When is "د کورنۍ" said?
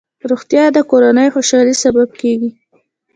0.73-1.27